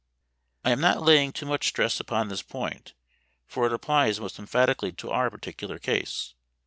[0.65, 2.95] I am not laying too much stress upon this point;
[3.45, 6.33] for it applies most emphatically to our particular case.